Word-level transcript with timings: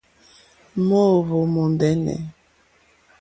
Mòóhwò 0.87 1.37
mòndɛ́nɛ̀. 1.53 2.19